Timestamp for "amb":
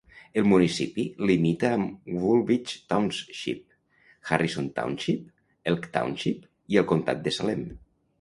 1.79-2.07